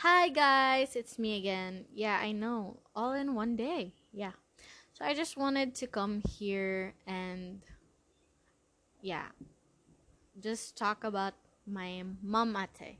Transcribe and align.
Hi 0.00 0.30
guys, 0.30 0.96
it's 0.96 1.18
me 1.18 1.36
again. 1.36 1.84
Yeah, 1.92 2.16
I 2.16 2.32
know. 2.32 2.80
All 2.96 3.12
in 3.12 3.34
one 3.34 3.54
day. 3.54 3.92
Yeah. 4.16 4.32
So 4.96 5.04
I 5.04 5.12
just 5.12 5.36
wanted 5.36 5.74
to 5.74 5.86
come 5.86 6.22
here 6.24 6.94
and 7.06 7.60
yeah, 9.02 9.28
just 10.40 10.74
talk 10.74 11.04
about 11.04 11.34
my 11.66 12.02
mom 12.22 12.56
ate. 12.56 12.96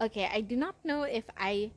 Okay, 0.00 0.26
I 0.26 0.40
do 0.40 0.56
not 0.56 0.74
know 0.82 1.04
if 1.04 1.22
I 1.38 1.70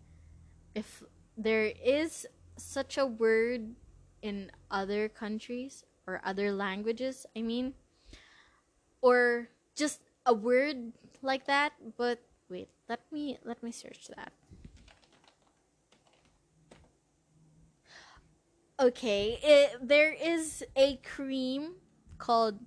if 0.74 1.04
there 1.38 1.70
is 1.86 2.26
such 2.58 2.98
a 2.98 3.06
word 3.06 3.78
in 4.24 4.50
other 4.72 5.08
countries 5.08 5.86
or 6.08 6.20
other 6.26 6.52
languages, 6.52 7.28
I 7.38 7.44
mean, 7.44 7.76
or 9.06 9.50
just 9.78 10.02
a 10.26 10.34
word 10.34 10.98
like 11.22 11.46
that, 11.46 11.74
but 11.96 12.26
wait, 12.50 12.70
let 12.88 13.02
me 13.12 13.38
let 13.44 13.64
me 13.64 13.72
search 13.72 14.08
that. 14.16 14.32
Okay, 18.80 19.40
it, 19.42 19.88
there 19.88 20.12
is 20.14 20.64
a 20.76 20.98
cream 20.98 21.76
called 22.18 22.60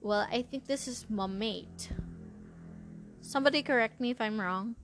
well, 0.00 0.26
I 0.30 0.42
think 0.42 0.66
this 0.66 0.86
is 0.86 1.06
Mumate. 1.10 1.88
Somebody 3.22 3.62
correct 3.62 4.00
me 4.00 4.10
if 4.10 4.20
I'm 4.20 4.38
wrong 4.38 4.76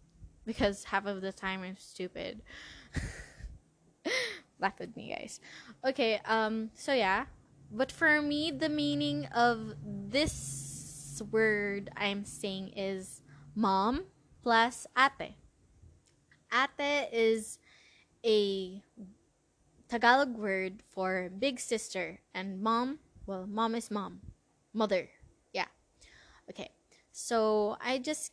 because 0.47 0.85
half 0.85 1.05
of 1.07 1.21
the 1.21 1.33
time 1.33 1.63
I'm 1.63 1.77
stupid. 1.77 2.41
Laugh 4.61 4.79
with 4.79 4.97
me, 4.97 5.15
guys. 5.15 5.41
Okay, 5.85 6.21
um 6.25 6.71
so 6.75 6.93
yeah, 6.95 7.27
but 7.71 7.93
for 7.93 8.23
me 8.23 8.51
the 8.51 8.69
meaning 8.69 9.27
of 9.35 9.75
this 9.85 11.21
word 11.31 11.91
I'm 11.97 12.25
saying 12.25 12.73
is 12.77 13.23
mom 13.55 14.05
plus 14.43 14.87
ate. 14.97 15.37
Ate 16.53 17.09
is 17.13 17.59
a 18.25 18.83
Tagalog 19.89 20.37
word 20.39 20.83
for 20.95 21.31
big 21.31 21.59
sister, 21.59 22.21
and 22.33 22.63
mom, 22.63 23.01
well, 23.27 23.47
mom 23.47 23.75
is 23.75 23.91
mom, 23.91 24.21
mother. 24.73 25.11
Yeah. 25.53 25.67
Okay. 26.49 26.71
So 27.11 27.77
I 27.81 27.99
just 27.99 28.33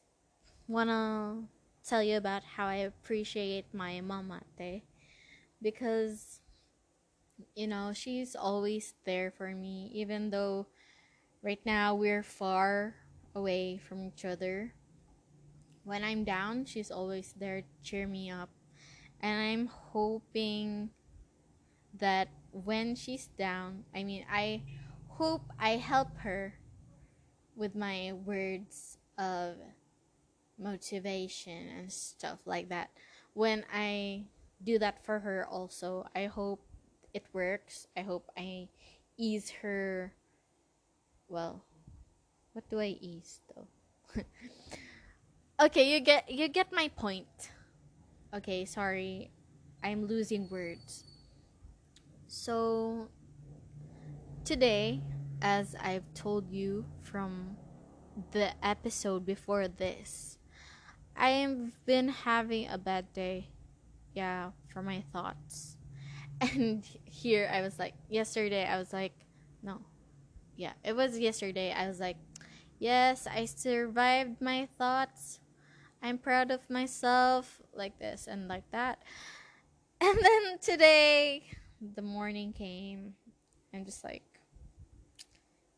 wanna 0.68 1.50
tell 1.84 2.04
you 2.04 2.18
about 2.18 2.44
how 2.44 2.68
I 2.68 2.86
appreciate 2.86 3.66
my 3.74 4.02
mom 4.02 4.34
ate 4.60 4.84
because 5.62 6.42
you 7.56 7.66
know 7.66 7.92
she's 7.94 8.36
always 8.36 8.94
there 9.06 9.32
for 9.32 9.50
me, 9.50 9.90
even 9.94 10.30
though 10.30 10.68
right 11.42 11.62
now 11.66 11.96
we're 11.96 12.22
far 12.22 12.94
away 13.34 13.78
from 13.78 14.06
each 14.06 14.26
other 14.26 14.77
when 15.88 16.04
I'm 16.04 16.26
down, 16.26 16.66
she's 16.66 16.92
always 16.92 17.34
there 17.40 17.62
to 17.62 17.68
cheer 17.82 18.06
me 18.06 18.30
up. 18.30 18.50
And 19.22 19.40
I'm 19.40 19.68
hoping 19.68 20.90
that 21.98 22.28
when 22.52 22.94
she's 22.94 23.28
down, 23.40 23.86
I 23.96 24.04
mean, 24.04 24.26
I 24.30 24.64
hope 25.08 25.44
I 25.58 25.78
help 25.78 26.10
her 26.18 26.56
with 27.56 27.74
my 27.74 28.12
words 28.26 28.98
of 29.18 29.56
motivation 30.60 31.70
and 31.80 31.90
stuff 31.90 32.40
like 32.46 32.68
that. 32.68 32.90
When 33.32 33.64
I 33.74 34.26
do 34.62 34.78
that 34.80 35.06
for 35.06 35.20
her, 35.20 35.48
also, 35.50 36.06
I 36.14 36.26
hope 36.26 36.60
it 37.14 37.24
works. 37.32 37.88
I 37.96 38.02
hope 38.02 38.30
I 38.38 38.68
ease 39.16 39.52
her. 39.62 40.14
Well, 41.30 41.64
what 42.52 42.70
do 42.70 42.82
I 42.82 42.98
ease 43.00 43.40
though? 43.56 43.68
okay 45.60 45.92
you 45.92 46.00
get 46.00 46.30
you 46.30 46.48
get 46.48 46.72
my 46.72 46.88
point. 46.90 47.50
Okay 48.34 48.66
sorry. 48.66 49.32
I'm 49.84 50.06
losing 50.06 50.50
words. 50.50 51.04
So 52.28 53.10
today 54.44 55.02
as 55.42 55.76
i've 55.84 56.06
told 56.14 56.50
you 56.50 56.86
from 57.04 57.56
the 58.32 58.50
episode 58.66 59.26
before 59.26 59.68
this 59.68 60.40
i've 61.16 61.70
been 61.86 62.08
having 62.08 62.70
a 62.70 62.78
bad 62.78 63.12
day. 63.14 63.50
Yeah 64.14 64.52
for 64.74 64.82
my 64.82 65.04
thoughts. 65.12 65.76
And 66.42 66.86
here 67.06 67.50
i 67.52 67.62
was 67.62 67.80
like 67.80 67.96
yesterday 68.10 68.66
i 68.66 68.78
was 68.78 68.94
like 68.94 69.14
no. 69.64 69.82
Yeah 70.56 70.74
it 70.84 70.96
was 70.96 71.18
yesterday. 71.18 71.74
I 71.74 71.88
was 71.88 72.00
like 72.00 72.18
yes 72.80 73.26
i 73.26 73.46
survived 73.46 74.40
my 74.40 74.68
thoughts 74.78 75.40
I'm 76.08 76.18
proud 76.18 76.52
of 76.52 76.70
myself, 76.70 77.62
like 77.74 78.00
this 78.00 78.28
and 78.28 78.48
like 78.48 78.70
that. 78.72 79.04
And 80.00 80.16
then 80.16 80.60
today, 80.62 81.44
the 81.82 82.04
morning 82.04 82.54
came. 82.54 83.16
I'm 83.74 83.84
just 83.84 84.04
like, 84.04 84.22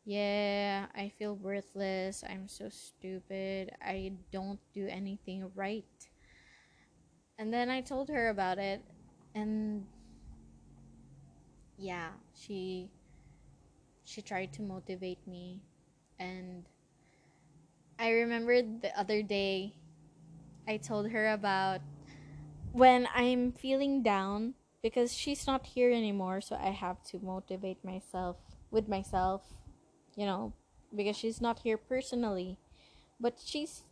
yeah, 0.03 0.87
I 0.93 1.07
feel 1.17 1.35
worthless. 1.35 2.23
I'm 2.27 2.49
so 2.49 2.67
stupid. 2.67 3.71
I 3.81 4.11
don't 4.31 4.59
do 4.73 4.87
anything 4.87 5.49
right. 5.55 5.85
And 7.37 7.53
then 7.53 7.69
I 7.69 7.79
told 7.79 8.09
her 8.09 8.27
about 8.27 8.59
it, 8.59 8.83
and 9.33 9.85
yeah, 11.77 12.09
she 12.35 12.89
she 14.03 14.21
tried 14.21 14.51
to 14.51 14.61
motivate 14.61 15.25
me 15.27 15.61
and 16.19 16.65
I 17.99 18.11
remembered 18.11 18.81
the 18.81 18.97
other 18.99 19.21
day 19.21 19.75
I 20.69 20.77
told 20.77 21.09
her 21.09 21.33
about 21.33 21.81
when 22.73 23.07
I'm 23.15 23.53
feeling 23.53 24.03
down 24.03 24.53
because 24.83 25.11
she's 25.11 25.47
not 25.47 25.65
here 25.65 25.91
anymore, 25.91 26.41
so 26.41 26.55
I 26.61 26.69
have 26.69 27.01
to 27.05 27.19
motivate 27.19 27.83
myself 27.83 28.37
with 28.69 28.87
myself, 28.87 29.41
you 30.15 30.27
know, 30.27 30.53
because 30.95 31.17
she's 31.17 31.41
not 31.41 31.59
here 31.65 31.75
personally. 31.75 32.59
But 33.19 33.41
she's, 33.43 33.83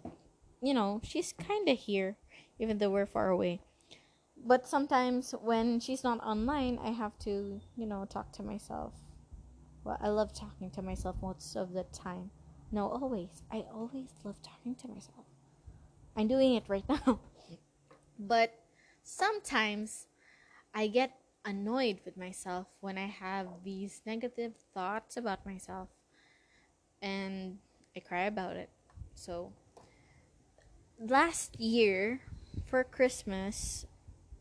you 0.61 0.75
know, 0.75 1.01
she's 1.03 1.33
kind 1.33 1.67
of 1.67 1.79
here, 1.79 2.15
even 2.59 2.77
though 2.77 2.91
we're 2.91 3.07
far 3.07 3.29
away. 3.29 3.59
But 4.45 4.67
sometimes 4.67 5.33
when 5.41 5.79
she's 5.79 6.03
not 6.03 6.23
online, 6.23 6.77
I 6.83 6.91
have 6.91 7.17
to, 7.25 7.59
you 7.75 7.87
know, 7.87 8.05
talk 8.05 8.31
to 8.33 8.43
myself. 8.43 8.93
Well, 9.83 9.97
I 9.99 10.09
love 10.09 10.31
talking 10.31 10.69
to 10.71 10.83
myself 10.83 11.15
most 11.23 11.55
of 11.55 11.73
the 11.73 11.85
time. 11.85 12.29
No, 12.71 12.87
always. 12.87 13.41
I 13.51 13.65
always 13.73 14.09
love 14.23 14.39
talking 14.43 14.75
to 14.75 14.87
myself. 14.87 15.26
I'm 16.17 16.27
doing 16.27 16.55
it 16.55 16.63
right 16.67 16.83
now. 16.89 17.19
but 18.19 18.57
sometimes 19.03 20.07
I 20.73 20.87
get 20.87 21.11
annoyed 21.45 21.99
with 22.03 22.17
myself 22.17 22.65
when 22.81 22.97
I 22.97 23.05
have 23.05 23.47
these 23.63 24.01
negative 24.03 24.53
thoughts 24.73 25.15
about 25.15 25.45
myself 25.45 25.89
and 27.03 27.59
I 27.95 27.99
cry 27.99 28.23
about 28.23 28.57
it. 28.57 28.71
So 29.13 29.53
last 30.99 31.59
year 31.59 32.21
for 32.65 32.83
Christmas, 32.83 33.85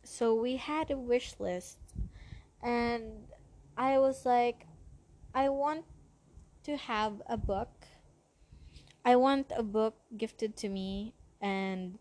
so 0.02 0.34
we 0.34 0.56
had 0.56 0.90
a 0.90 0.96
wish 0.96 1.34
list 1.38 1.76
and 2.62 3.28
I 3.76 3.98
was 3.98 4.24
like 4.24 4.66
I 5.34 5.50
want 5.50 5.84
to 6.64 6.78
have 6.78 7.20
a 7.28 7.36
book. 7.36 7.84
I 9.04 9.16
want 9.16 9.52
a 9.54 9.62
book 9.62 9.94
gifted 10.16 10.56
to 10.56 10.70
me 10.70 11.12
and 11.46 11.98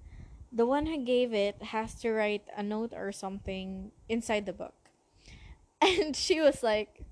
the 0.52 0.66
one 0.66 0.86
who 0.86 0.98
gave 1.04 1.34
it 1.34 1.62
has 1.76 1.94
to 2.02 2.12
write 2.12 2.46
a 2.58 2.64
note 2.64 2.94
or 2.96 3.12
something 3.12 3.92
inside 4.10 4.46
the 4.46 4.58
book. 4.64 4.74
And 5.82 6.16
she 6.16 6.42
was 6.42 6.64
like, 6.64 7.04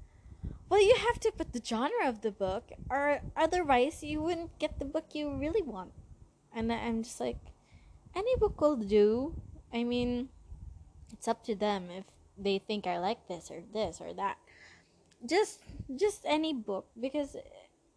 Well, 0.69 0.81
you 0.81 0.95
have 0.95 1.19
to 1.21 1.31
put 1.31 1.53
the 1.53 1.61
genre 1.61 2.07
of 2.07 2.21
the 2.21 2.31
book, 2.31 2.71
or 2.89 3.21
otherwise, 3.35 4.01
you 4.01 4.23
wouldn't 4.23 4.57
get 4.57 4.79
the 4.79 4.89
book 4.89 5.13
you 5.13 5.29
really 5.29 5.61
want. 5.61 5.93
And 6.55 6.71
I'm 6.71 7.03
just 7.03 7.19
like, 7.19 7.41
Any 8.15 8.33
book 8.37 8.59
will 8.61 8.77
do. 8.77 9.35
I 9.73 9.83
mean, 9.83 10.29
it's 11.11 11.27
up 11.27 11.43
to 11.45 11.55
them 11.55 11.91
if 11.91 12.05
they 12.37 12.57
think 12.57 12.87
I 12.87 12.97
like 12.97 13.27
this 13.27 13.51
or 13.51 13.61
this 13.73 14.01
or 14.01 14.13
that. 14.13 14.37
Just, 15.25 15.61
just 15.95 16.25
any 16.25 16.53
book 16.53 16.87
because 16.99 17.37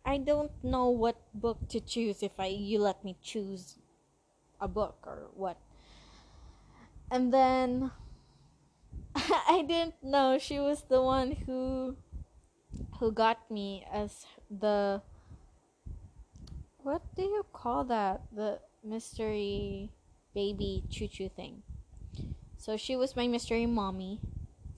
I 0.05 0.19
don't 0.19 0.53
know 0.63 0.91
what 0.91 1.17
book 1.35 1.59
to 1.71 1.81
choose 1.81 2.23
if 2.23 2.39
I 2.39 2.47
you 2.47 2.79
let 2.79 3.03
me 3.03 3.17
choose 3.23 3.79
a 4.61 4.69
book 4.69 4.97
or 5.05 5.31
what. 5.35 5.59
And 7.11 7.33
then 7.33 7.91
I 9.15 9.65
didn't 9.67 10.03
know 10.03 10.39
she 10.39 10.59
was 10.59 10.83
the 10.89 11.03
one 11.03 11.33
who 11.47 11.97
who 12.99 13.13
got 13.13 13.51
me 13.51 13.85
as 13.93 14.27
the 14.51 15.03
what 16.79 17.03
do 17.17 17.23
you 17.23 17.45
call 17.53 17.85
that? 17.85 18.23
The 18.35 18.61
mystery 18.85 19.91
baby 20.35 20.85
choo 20.89 21.09
choo 21.09 21.29
thing. 21.29 21.63
So 22.57 22.77
she 22.77 22.97
was 22.97 23.17
my 23.17 23.27
mystery 23.27 23.67
mommy 23.67 24.21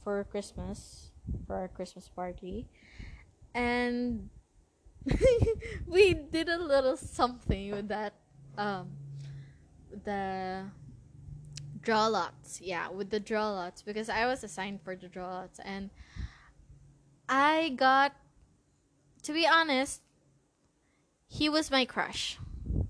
for 0.03 0.25
Christmas, 0.25 1.11
for 1.47 1.57
our 1.57 1.69
Christmas 1.69 2.09
party. 2.09 2.67
And 3.55 4.31
we 5.87 6.15
did 6.15 6.49
a 6.49 6.59
little 6.59 6.97
something 6.97 7.71
with 7.73 7.89
that 7.89 8.15
um 8.57 8.89
the 10.05 10.65
draw 11.81 12.07
lots. 12.07 12.61
Yeah, 12.61 12.91
with 12.91 13.11
the 13.11 13.21
draw 13.21 13.51
lots 13.51 13.83
because 13.83 14.09
I 14.09 14.27
was 14.27 14.45
assigned 14.45 14.83
for 14.83 14.97
the 14.97 15.09
draw 15.09 15.29
lots 15.29 15.61
and 15.65 15.91
I 17.29 17.71
got 17.77 18.13
to 19.23 19.33
be 19.33 19.47
honest, 19.47 20.01
he 21.27 21.49
was 21.49 21.71
my 21.71 21.85
crush. 21.85 22.39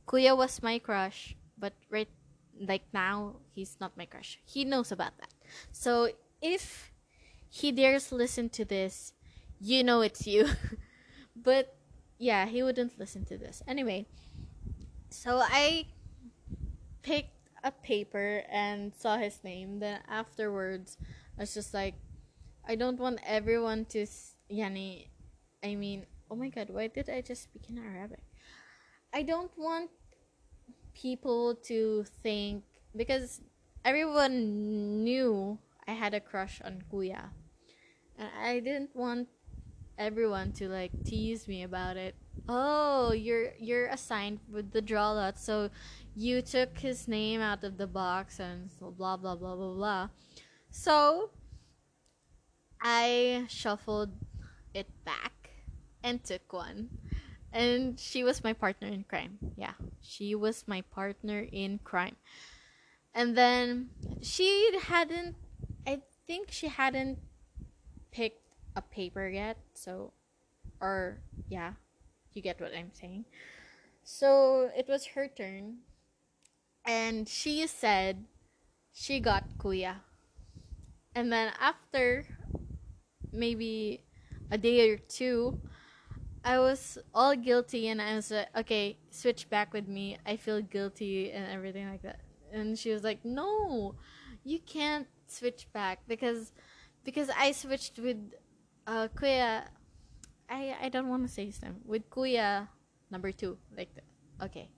Kuya 0.07 0.37
was 0.37 0.63
my 0.63 0.79
crush, 0.79 1.37
but 1.59 1.75
right 1.91 2.09
like 2.61 2.83
now 2.93 3.37
he's 3.55 3.77
not 3.81 3.97
my 3.97 4.07
crush. 4.07 4.39
He 4.45 4.65
knows 4.65 4.93
about 4.93 5.17
that. 5.19 5.33
So 5.73 6.11
if 6.41 6.93
he 7.49 7.73
dares 7.73 8.13
listen 8.13 8.49
to 8.51 8.65
this, 8.65 9.13
you 9.61 9.83
know 9.83 10.01
it's 10.01 10.27
you. 10.27 10.49
but 11.37 11.77
yeah, 12.19 12.47
he 12.47 12.63
wouldn't 12.63 12.99
listen 12.99 13.25
to 13.27 13.39
this. 13.39 13.63
Anyway, 13.67 14.07
so 15.11 15.41
I 15.43 15.87
picked 17.09 17.49
a 17.65 17.73
paper 17.73 18.45
and 18.53 18.93
saw 18.95 19.17
his 19.17 19.43
name. 19.43 19.81
Then 19.81 20.01
afterwards, 20.09 20.99
I 21.39 21.43
was 21.43 21.55
just 21.55 21.73
like, 21.73 21.95
I 22.69 22.77
don't 22.77 23.01
want 23.01 23.21
everyone 23.27 23.87
to, 23.97 24.07
yani, 24.53 25.09
I 25.65 25.75
mean, 25.75 26.05
oh 26.31 26.37
my 26.37 26.51
god, 26.51 26.69
why 26.69 26.89
did 26.89 27.09
I 27.09 27.23
just 27.23 27.45
speak 27.45 27.71
in 27.71 27.79
Arabic? 27.79 28.25
I 29.15 29.23
don't 29.23 29.51
want 29.57 29.91
people 30.93 31.55
to 31.65 32.05
think 32.23 32.65
because 32.95 33.41
everyone 33.85 35.03
knew 35.03 35.59
I 35.87 35.93
had 35.93 36.13
a 36.13 36.21
crush 36.21 36.61
on 36.63 36.85
Kuya. 36.93 37.31
And 38.19 38.29
I 38.39 38.61
didn't 38.61 38.95
want 38.95 39.29
everyone 39.97 40.53
to 40.53 40.69
like 40.69 40.93
tease 41.05 41.49
me 41.49 41.63
about 41.63 41.97
it. 41.97 42.15
Oh, 42.49 43.13
you're 43.13 43.53
you're 43.59 43.87
assigned 43.87 44.41
with 44.51 44.73
the 44.73 44.81
draw 44.81 45.13
lot, 45.13 45.39
so 45.39 45.71
you 46.19 46.43
took 46.43 46.79
his 46.79 47.07
name 47.07 47.41
out 47.41 47.63
of 47.63 47.79
the 47.79 47.87
box 47.87 48.41
and 48.41 48.71
blah 48.81 49.17
blah 49.17 49.37
blah 49.37 49.55
blah 49.55 49.75
blah. 49.75 50.09
So 50.69 51.31
I 52.83 53.47
shuffled 53.49 54.11
it 54.75 54.91
back 55.05 55.63
and 56.03 56.23
took 56.23 56.53
one. 56.53 56.91
And 57.53 57.99
she 57.99 58.25
was 58.25 58.43
my 58.43 58.53
partner 58.53 58.89
in 58.89 59.05
crime. 59.05 59.39
Yeah, 59.57 59.79
she 60.03 60.35
was 60.35 60.67
my 60.67 60.83
partner 60.83 61.47
in 61.53 61.79
crime. 61.85 62.17
And 63.15 63.37
then 63.37 63.91
she 64.21 64.77
hadn't 64.91 65.37
I 65.87 66.03
think 66.27 66.51
she 66.51 66.67
hadn't 66.67 67.19
picked 68.11 68.43
a 68.75 68.83
paper 68.83 69.29
yet, 69.29 69.57
so 69.73 70.13
or 70.81 71.23
yeah, 71.49 71.75
you 72.35 72.43
get 72.43 72.61
what 72.61 72.75
I'm 72.75 72.91
saying. 72.93 73.25
So 74.03 74.71
it 74.77 74.89
was 74.89 75.15
her 75.15 75.29
turn, 75.29 75.79
and 76.89 77.29
she 77.29 77.67
said 77.67 78.25
she 78.93 79.21
got 79.21 79.45
kuya. 79.59 79.97
And 81.15 81.31
then 81.31 81.53
after 81.61 82.25
maybe 83.31 84.05
a 84.51 84.57
day 84.57 84.89
or 84.89 84.97
two, 84.97 85.61
I 86.43 86.59
was 86.59 86.97
all 87.15 87.37
guilty, 87.37 87.89
and 87.89 88.01
I 88.01 88.15
was 88.15 88.31
like, 88.31 88.49
okay, 88.57 88.97
switch 89.11 89.51
back 89.51 89.75
with 89.75 89.87
me. 89.87 90.17
I 90.25 90.37
feel 90.37 90.63
guilty 90.63 91.31
and 91.31 91.45
everything 91.53 91.91
like 91.91 92.03
that. 92.03 92.21
And 92.51 92.79
she 92.79 92.91
was 92.91 93.05
like, 93.05 93.23
no, 93.23 93.97
you 94.45 94.59
can't 94.59 95.07
switch 95.27 95.69
back 95.75 96.01
because 96.09 96.53
because 97.05 97.29
I 97.37 97.53
switched 97.53 97.99
with 97.99 98.33
uh 98.87 99.09
Kuya 99.15 99.69
I 100.49 100.75
I 100.81 100.89
don't 100.89 101.09
want 101.09 101.27
to 101.27 101.29
say 101.29 101.45
his 101.45 101.61
name. 101.61 101.77
With 101.85 102.09
Kuya 102.09 102.69
number 103.11 103.31
2 103.31 103.59
like. 103.77 103.91
Okay. 104.41 104.71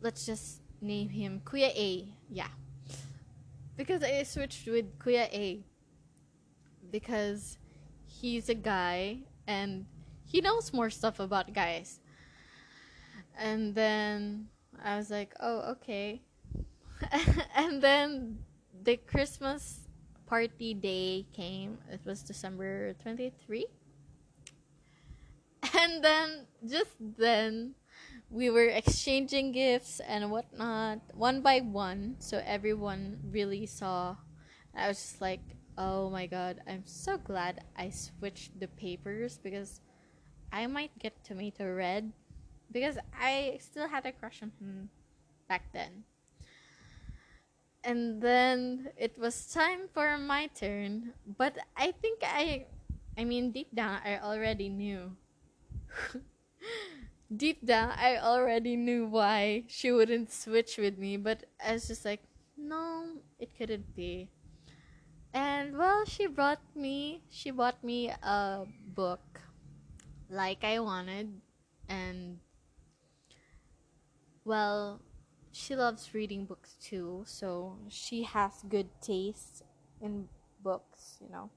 Let's 0.00 0.26
just 0.26 0.65
name 0.80 1.08
him 1.10 1.40
Kuya 1.44 1.70
A. 1.74 2.08
Yeah. 2.30 2.52
Because 3.76 4.02
I 4.02 4.22
switched 4.22 4.66
with 4.66 4.98
Kuya 4.98 5.28
A 5.32 5.64
because 6.90 7.58
he's 8.06 8.48
a 8.48 8.54
guy 8.54 9.18
and 9.46 9.86
he 10.24 10.40
knows 10.40 10.72
more 10.72 10.90
stuff 10.90 11.20
about 11.20 11.52
guys. 11.52 12.00
And 13.38 13.74
then 13.74 14.48
I 14.82 14.96
was 14.96 15.10
like, 15.10 15.34
"Oh, 15.40 15.76
okay." 15.76 16.22
and 17.54 17.82
then 17.82 18.38
the 18.82 18.96
Christmas 18.96 19.86
party 20.26 20.74
day 20.74 21.26
came. 21.32 21.78
It 21.90 22.00
was 22.04 22.22
December 22.22 22.94
23. 23.02 23.66
And 25.76 26.02
then, 26.02 26.46
just 26.64 26.94
then, 27.00 27.74
we 28.30 28.50
were 28.50 28.66
exchanging 28.68 29.52
gifts 29.52 30.00
and 30.00 30.30
whatnot, 30.30 31.00
one 31.14 31.40
by 31.42 31.60
one. 31.60 32.16
So 32.18 32.42
everyone 32.44 33.20
really 33.30 33.66
saw. 33.66 34.16
I 34.74 34.88
was 34.88 34.98
just 34.98 35.20
like, 35.20 35.42
oh 35.78 36.10
my 36.10 36.26
god, 36.26 36.60
I'm 36.66 36.84
so 36.86 37.16
glad 37.18 37.64
I 37.76 37.90
switched 37.90 38.58
the 38.60 38.68
papers 38.68 39.38
because 39.42 39.80
I 40.52 40.66
might 40.66 40.98
get 40.98 41.24
tomato 41.24 41.72
red. 41.72 42.12
Because 42.72 42.98
I 43.18 43.58
still 43.60 43.88
had 43.88 44.06
a 44.06 44.12
crush 44.12 44.42
on 44.42 44.52
him 44.60 44.90
back 45.48 45.72
then 45.72 46.04
and 47.84 48.20
then 48.20 48.88
it 48.96 49.16
was 49.18 49.46
time 49.46 49.88
for 49.94 50.18
my 50.18 50.48
turn 50.48 51.12
but 51.38 51.56
i 51.76 51.92
think 51.92 52.20
i 52.22 52.66
i 53.16 53.24
mean 53.24 53.52
deep 53.52 53.72
down 53.74 53.98
i 54.04 54.18
already 54.18 54.68
knew 54.68 55.14
deep 57.34 57.64
down 57.66 57.90
i 57.98 58.16
already 58.16 58.76
knew 58.76 59.06
why 59.06 59.64
she 59.66 59.90
wouldn't 59.90 60.30
switch 60.32 60.76
with 60.78 60.98
me 60.98 61.16
but 61.16 61.44
i 61.64 61.72
was 61.72 61.88
just 61.88 62.04
like 62.04 62.22
no 62.56 63.06
it 63.38 63.50
couldn't 63.58 63.94
be 63.96 64.28
and 65.34 65.76
well 65.76 66.04
she 66.04 66.26
brought 66.26 66.62
me 66.74 67.22
she 67.28 67.50
bought 67.50 67.82
me 67.82 68.10
a 68.22 68.64
book 68.94 69.40
like 70.30 70.62
i 70.64 70.78
wanted 70.78 71.28
and 71.88 72.38
well 74.44 75.00
she 75.52 75.74
loves 75.74 76.12
reading 76.12 76.44
books 76.44 76.76
too, 76.82 77.22
so 77.26 77.78
she 77.88 78.24
has 78.24 78.62
good 78.68 78.88
taste 79.00 79.62
in 80.02 80.28
books, 80.62 81.16
you 81.20 81.30
know. 81.30 81.48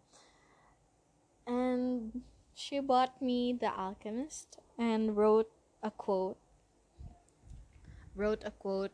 And 1.45 2.21
she 2.53 2.79
bought 2.79 3.21
me 3.21 3.51
The 3.59 3.67
Alchemist 3.67 4.57
and 4.77 5.17
wrote 5.17 5.51
a 5.83 5.91
quote. 5.91 6.37
Wrote 8.15 8.43
a 8.45 8.51
quote 8.51 8.91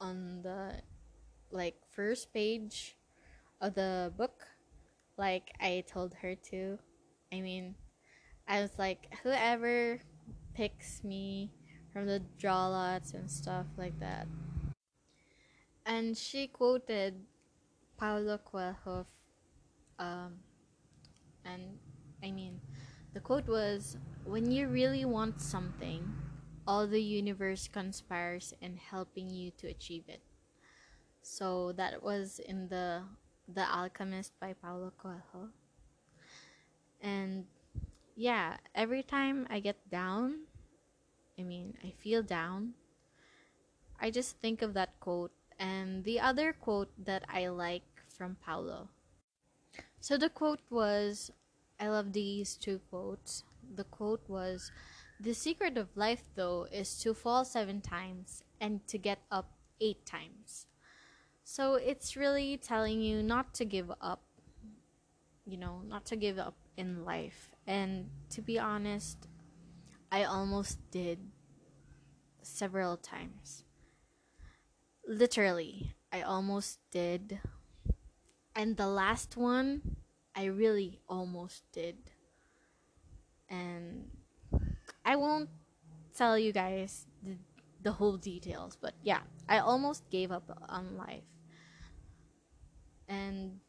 on 0.00 0.42
the 0.42 0.74
like 1.50 1.76
first 1.90 2.32
page 2.32 2.96
of 3.60 3.74
the 3.74 4.12
book 4.16 4.46
like 5.16 5.50
I 5.60 5.84
told 5.86 6.14
her 6.22 6.34
to. 6.50 6.78
I 7.32 7.40
mean, 7.40 7.74
I 8.46 8.60
was 8.60 8.78
like 8.78 9.12
whoever 9.22 9.98
picks 10.54 11.02
me 11.02 11.50
from 11.92 12.06
the 12.06 12.22
draw 12.38 12.68
lots 12.68 13.14
and 13.14 13.30
stuff 13.30 13.66
like 13.76 13.98
that 14.00 14.28
and 15.88 16.16
she 16.16 16.46
quoted 16.46 17.14
Paulo 17.96 18.38
Coelho. 18.38 19.06
Um, 19.98 20.34
and 21.44 21.62
I 22.22 22.30
mean, 22.30 22.60
the 23.14 23.20
quote 23.20 23.48
was, 23.48 23.96
"When 24.24 24.52
you 24.52 24.68
really 24.68 25.06
want 25.06 25.40
something, 25.40 26.04
all 26.68 26.84
the 26.86 27.00
universe 27.00 27.64
conspires 27.72 28.52
in 28.60 28.76
helping 28.76 29.32
you 29.32 29.50
to 29.56 29.66
achieve 29.66 30.04
it." 30.12 30.20
So 31.24 31.72
that 31.72 32.04
was 32.04 32.38
in 32.38 32.68
the 32.68 33.08
The 33.48 33.64
Alchemist 33.64 34.36
by 34.36 34.52
Paulo 34.52 34.92
Coelho. 35.00 35.48
And 37.00 37.48
yeah, 38.12 38.60
every 38.74 39.02
time 39.02 39.48
I 39.48 39.60
get 39.64 39.80
down, 39.88 40.44
I 41.38 41.42
mean, 41.48 41.78
I 41.80 41.96
feel 41.96 42.20
down, 42.20 42.74
I 43.96 44.10
just 44.10 44.36
think 44.36 44.60
of 44.60 44.74
that 44.74 45.00
quote 45.00 45.32
and 45.58 46.04
the 46.04 46.20
other 46.20 46.52
quote 46.52 46.92
that 47.00 47.24
I 47.28 47.48
like 47.48 47.88
from 48.06 48.36
Paulo. 48.44 48.90
So 50.00 50.16
the 50.16 50.28
quote 50.28 50.60
was 50.68 51.30
I 51.80 51.88
love 51.88 52.12
these 52.12 52.54
two 52.54 52.80
quotes. 52.90 53.44
The 53.62 53.84
quote 53.84 54.28
was 54.28 54.70
The 55.20 55.34
secret 55.34 55.76
of 55.76 55.96
life, 55.96 56.22
though, 56.34 56.66
is 56.70 56.98
to 57.00 57.14
fall 57.14 57.44
seven 57.44 57.80
times 57.80 58.44
and 58.60 58.86
to 58.88 58.98
get 58.98 59.18
up 59.30 59.50
eight 59.80 60.06
times. 60.06 60.66
So 61.42 61.74
it's 61.74 62.16
really 62.16 62.56
telling 62.56 63.00
you 63.00 63.22
not 63.22 63.54
to 63.54 63.64
give 63.64 63.90
up, 64.00 64.22
you 65.44 65.56
know, 65.56 65.82
not 65.88 66.04
to 66.06 66.16
give 66.16 66.38
up 66.38 66.54
in 66.76 67.04
life. 67.04 67.50
And 67.66 68.10
to 68.30 68.42
be 68.42 68.58
honest, 68.58 69.26
I 70.12 70.24
almost 70.24 70.78
did 70.90 71.18
several 72.42 72.96
times 72.96 73.64
literally 75.06 75.94
i 76.12 76.22
almost 76.22 76.78
did 76.90 77.40
and 78.54 78.76
the 78.76 78.86
last 78.86 79.36
one 79.36 79.96
i 80.34 80.44
really 80.44 80.98
almost 81.08 81.62
did 81.72 81.96
and 83.48 84.10
i 85.08 85.16
won't 85.16 85.48
tell 86.16 86.38
you 86.38 86.52
guys 86.52 87.06
the, 87.24 87.36
the 87.82 87.92
whole 87.92 88.16
details 88.16 88.76
but 88.80 88.94
yeah 89.02 89.22
i 89.48 89.58
almost 89.58 90.08
gave 90.10 90.30
up 90.32 90.46
on 90.68 90.96
life 90.96 91.24
And 93.08 93.60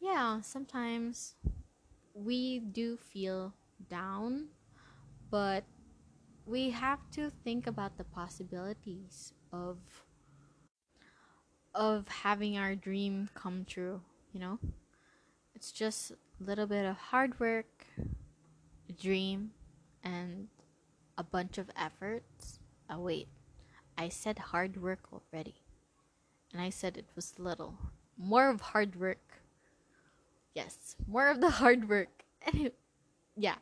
yeah, 0.00 0.40
sometimes 0.40 1.34
we 2.14 2.60
do 2.60 2.96
feel 2.96 3.52
down, 3.88 4.48
but 5.30 5.64
we 6.46 6.70
have 6.70 7.00
to 7.12 7.30
think 7.44 7.66
about 7.66 7.98
the 7.98 8.04
possibilities 8.04 9.34
of 9.52 9.78
of 11.74 12.08
having 12.08 12.58
our 12.58 12.74
dream 12.74 13.28
come 13.34 13.64
true, 13.64 14.00
you 14.32 14.40
know? 14.40 14.58
It's 15.54 15.70
just 15.72 16.12
a 16.12 16.16
little 16.44 16.66
bit 16.66 16.84
of 16.84 16.96
hard 16.96 17.38
work, 17.38 17.86
a 18.88 18.92
dream, 18.92 19.52
and 20.02 20.48
a 21.16 21.24
bunch 21.24 21.58
of 21.58 21.70
efforts. 21.76 22.60
Oh 22.88 23.00
wait, 23.00 23.28
I 23.96 24.08
said 24.08 24.38
hard 24.38 24.80
work 24.80 25.12
already. 25.12 25.62
And 26.52 26.62
I 26.62 26.70
said 26.70 26.96
it 26.96 27.10
was 27.14 27.38
little. 27.38 27.74
More 28.16 28.48
of 28.48 28.60
hard 28.60 28.96
work. 28.96 29.42
Yes, 30.54 30.96
more 31.06 31.28
of 31.28 31.40
the 31.40 31.50
hard 31.50 31.88
work. 31.88 32.24
yeah. 33.36 33.56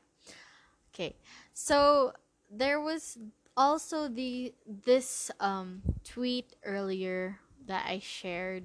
Okay. 0.94 1.16
So 1.52 2.12
there 2.50 2.80
was 2.80 3.18
also 3.56 4.08
the 4.08 4.54
this 4.84 5.30
um 5.40 5.82
tweet 6.04 6.54
earlier 6.64 7.40
that 7.66 7.86
I 7.88 7.98
shared 7.98 8.64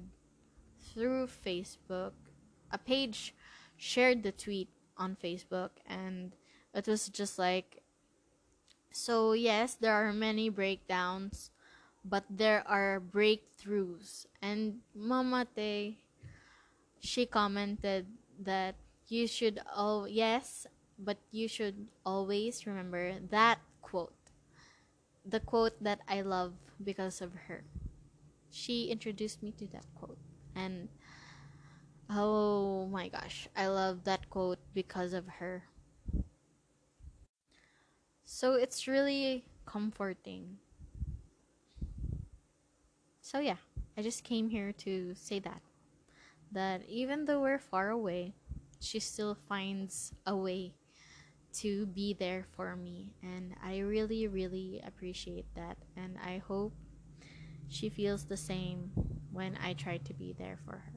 through 0.92 1.28
Facebook. 1.28 2.12
A 2.70 2.78
page 2.78 3.34
shared 3.76 4.22
the 4.22 4.32
tweet 4.32 4.68
on 4.96 5.16
Facebook 5.16 5.70
and 5.86 6.32
it 6.74 6.86
was 6.86 7.08
just 7.08 7.38
like 7.38 7.82
so 8.92 9.32
yes, 9.32 9.74
there 9.74 9.94
are 9.94 10.12
many 10.12 10.48
breakdowns, 10.48 11.50
but 12.04 12.24
there 12.28 12.62
are 12.68 13.00
breakthroughs. 13.00 14.26
And 14.42 14.80
Mama 14.94 15.46
Te 15.56 15.98
she 17.00 17.26
commented 17.26 18.06
that 18.38 18.76
you 19.08 19.26
should 19.26 19.60
oh 19.74 20.04
yes, 20.06 20.66
but 20.98 21.18
you 21.30 21.48
should 21.48 21.88
always 22.06 22.66
remember 22.66 23.18
that 23.30 23.58
quote. 23.82 24.14
The 25.24 25.40
quote 25.40 25.82
that 25.82 26.00
I 26.08 26.22
love 26.22 26.54
because 26.82 27.20
of 27.20 27.32
her. 27.48 27.64
She 28.50 28.90
introduced 28.90 29.42
me 29.42 29.52
to 29.58 29.66
that 29.72 29.86
quote. 29.94 30.18
And 30.54 30.88
oh 32.10 32.86
my 32.86 33.08
gosh, 33.08 33.48
I 33.56 33.66
love 33.68 34.04
that 34.04 34.30
quote 34.30 34.58
because 34.74 35.12
of 35.12 35.26
her. 35.42 35.64
So 38.32 38.54
it's 38.54 38.88
really 38.88 39.44
comforting. 39.66 40.56
So 43.20 43.40
yeah, 43.40 43.60
I 43.94 44.00
just 44.00 44.24
came 44.24 44.48
here 44.48 44.72
to 44.88 45.14
say 45.14 45.38
that. 45.40 45.60
That 46.50 46.80
even 46.88 47.26
though 47.26 47.42
we're 47.42 47.58
far 47.58 47.90
away, 47.90 48.32
she 48.80 49.00
still 49.00 49.36
finds 49.48 50.14
a 50.26 50.34
way 50.34 50.72
to 51.60 51.84
be 51.84 52.14
there 52.14 52.46
for 52.56 52.74
me 52.74 53.12
and 53.22 53.54
I 53.62 53.80
really 53.80 54.26
really 54.26 54.80
appreciate 54.86 55.44
that 55.54 55.76
and 55.94 56.16
I 56.24 56.38
hope 56.38 56.72
she 57.68 57.90
feels 57.90 58.24
the 58.24 58.38
same 58.38 58.92
when 59.30 59.58
I 59.62 59.74
try 59.74 59.98
to 59.98 60.14
be 60.14 60.34
there 60.38 60.58
for 60.64 60.72
her. 60.72 60.92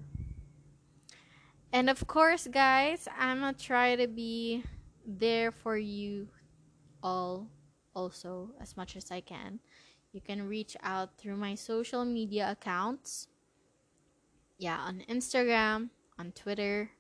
And 1.74 1.90
of 1.90 2.08
course, 2.08 2.48
guys, 2.48 3.10
I'm 3.20 3.42
gonna 3.42 3.52
try 3.52 3.98
to 3.98 4.08
be 4.08 4.64
there 5.06 5.52
for 5.52 5.78
you 5.78 6.30
all 7.02 7.48
also 7.96 8.52
as 8.60 8.76
much 8.76 8.96
as 8.96 9.12
I 9.12 9.22
can. 9.22 9.60
You 10.12 10.22
can 10.22 10.48
reach 10.48 10.78
out 10.84 11.18
through 11.18 11.38
my 11.38 11.56
social 11.56 12.06
media 12.06 12.50
accounts. 12.52 13.28
Yeah, 14.58 14.78
on 14.78 15.04
Instagram, 15.10 15.90
on 16.18 16.32
Twitter, 16.32 16.92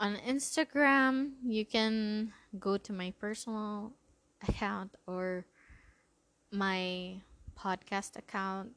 on 0.00 0.16
Instagram, 0.16 1.32
you 1.44 1.64
can 1.64 2.32
go 2.58 2.78
to 2.78 2.92
my 2.92 3.12
personal 3.20 3.92
account 4.48 4.96
or 5.06 5.44
my 6.50 7.20
podcast 7.54 8.16
account. 8.16 8.72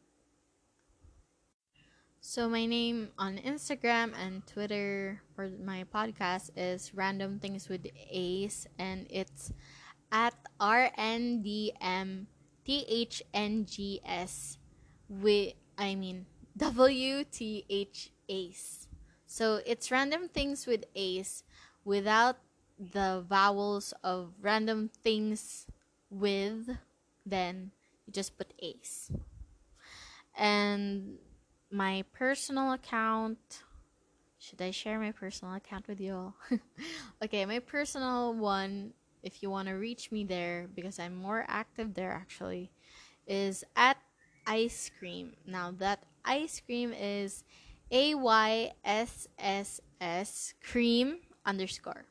So 2.25 2.47
my 2.47 2.65
name 2.65 3.11
on 3.19 3.35
Instagram 3.35 4.15
and 4.15 4.47
Twitter 4.47 5.19
for 5.35 5.51
my 5.59 5.83
podcast 5.83 6.55
is 6.55 6.95
Random 6.95 7.37
Things 7.37 7.67
with 7.67 7.83
Ace 8.09 8.65
and 8.79 9.05
it's 9.09 9.51
at 10.09 10.31
R 10.57 10.89
N 10.95 11.43
D 11.43 11.73
M 11.81 12.27
T 12.63 12.85
H 12.87 13.21
N 13.33 13.67
G 13.67 13.99
S 14.07 14.57
with 15.09 15.51
I 15.77 15.95
mean 15.95 16.25
WTH 16.57 18.09
Ace. 18.29 18.87
So 19.27 19.59
it's 19.65 19.91
random 19.91 20.29
things 20.29 20.65
with 20.65 20.85
ace 20.95 21.43
without 21.83 22.37
the 22.79 23.25
vowels 23.27 23.93
of 24.01 24.31
random 24.39 24.89
things 25.03 25.67
with, 26.09 26.71
then 27.25 27.71
you 28.07 28.13
just 28.13 28.37
put 28.37 28.53
ace. 28.63 29.11
And 30.39 31.19
my 31.73 32.05
personal 32.13 32.71
account, 32.73 33.63
should 34.37 34.61
I 34.61 34.69
share 34.69 34.99
my 34.99 35.11
personal 35.11 35.55
account 35.55 35.87
with 35.87 35.99
you 35.99 36.13
all? 36.13 36.35
okay, 37.23 37.45
my 37.45 37.57
personal 37.57 38.35
one, 38.35 38.93
if 39.23 39.41
you 39.41 39.49
want 39.49 39.67
to 39.67 39.73
reach 39.73 40.11
me 40.11 40.23
there, 40.23 40.67
because 40.75 40.99
I'm 40.99 41.15
more 41.15 41.45
active 41.47 41.95
there 41.95 42.11
actually, 42.11 42.69
is 43.25 43.63
at 43.75 43.97
ice 44.45 44.91
cream. 44.99 45.33
Now, 45.47 45.73
that 45.79 46.03
ice 46.23 46.61
cream 46.63 46.93
is 46.93 47.43
a 47.89 48.13
Y 48.13 48.71
S 48.85 49.27
S 49.39 49.81
S 49.99 50.53
cream 50.61 51.17
underscore. 51.43 52.05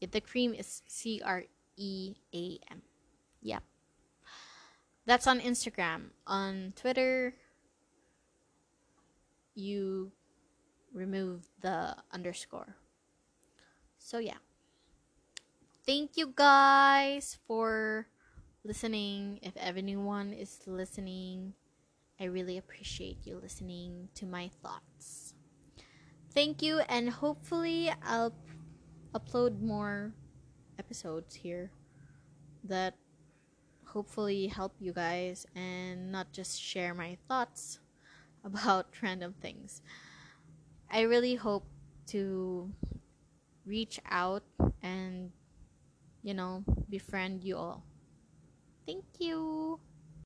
The 0.00 0.20
cream 0.20 0.54
is 0.54 0.82
C 0.88 1.22
R 1.24 1.44
E 1.76 2.14
A 2.34 2.58
M. 2.68 2.82
Yep. 3.42 3.62
That's 5.06 5.28
on 5.28 5.38
Instagram. 5.38 6.10
On 6.26 6.72
Twitter, 6.74 7.34
you 9.54 10.12
remove 10.92 11.48
the 11.60 11.96
underscore. 12.12 12.76
So, 13.98 14.18
yeah. 14.18 14.40
Thank 15.86 16.16
you 16.16 16.32
guys 16.34 17.38
for 17.46 18.06
listening. 18.64 19.40
If 19.42 19.54
anyone 19.56 20.32
is 20.32 20.60
listening, 20.66 21.54
I 22.20 22.24
really 22.24 22.58
appreciate 22.58 23.26
you 23.26 23.38
listening 23.42 24.08
to 24.14 24.26
my 24.26 24.50
thoughts. 24.62 25.34
Thank 26.32 26.62
you, 26.62 26.80
and 26.88 27.10
hopefully, 27.10 27.92
I'll 28.02 28.32
upload 29.14 29.60
more 29.60 30.14
episodes 30.78 31.34
here 31.34 31.70
that 32.64 32.94
hopefully 33.84 34.46
help 34.46 34.72
you 34.78 34.92
guys 34.92 35.46
and 35.54 36.10
not 36.10 36.32
just 36.32 36.60
share 36.60 36.94
my 36.94 37.18
thoughts 37.28 37.80
about 38.44 38.86
random 39.02 39.34
things. 39.40 39.82
I 40.90 41.02
really 41.02 41.34
hope 41.34 41.66
to 42.08 42.70
reach 43.64 44.00
out 44.10 44.42
and, 44.82 45.30
you 46.22 46.34
know, 46.34 46.64
befriend 46.90 47.44
you 47.44 47.56
all. 47.56 47.84
Thank 48.86 49.04
you. 49.18 49.80